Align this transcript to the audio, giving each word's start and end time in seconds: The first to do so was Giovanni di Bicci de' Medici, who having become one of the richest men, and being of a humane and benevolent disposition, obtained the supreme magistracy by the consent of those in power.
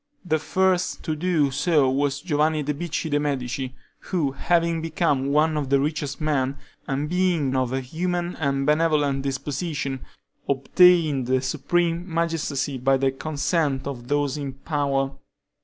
The 0.25 0.39
first 0.39 1.03
to 1.03 1.15
do 1.15 1.51
so 1.51 1.87
was 1.87 2.21
Giovanni 2.21 2.63
di 2.63 2.73
Bicci 2.73 3.07
de' 3.11 3.19
Medici, 3.19 3.75
who 4.09 4.31
having 4.31 4.81
become 4.81 5.27
one 5.27 5.55
of 5.55 5.69
the 5.69 5.79
richest 5.79 6.19
men, 6.19 6.57
and 6.87 7.07
being 7.07 7.55
of 7.55 7.71
a 7.71 7.81
humane 7.81 8.35
and 8.39 8.65
benevolent 8.65 9.21
disposition, 9.21 10.03
obtained 10.49 11.27
the 11.27 11.39
supreme 11.39 12.11
magistracy 12.11 12.79
by 12.79 12.97
the 12.97 13.11
consent 13.11 13.85
of 13.85 14.07
those 14.07 14.37
in 14.37 14.53
power. 14.53 15.11